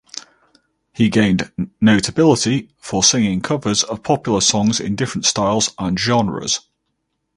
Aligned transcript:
He 0.93 1.09
gained 1.09 1.51
notability 1.79 2.69
for 2.79 3.03
singing 3.03 3.39
covers 3.41 3.83
of 3.83 4.01
popular 4.01 4.41
songs 4.41 4.79
in 4.79 4.95
different 4.95 5.25
styles 5.25 5.75
and 5.77 5.99
genres. 5.99 6.61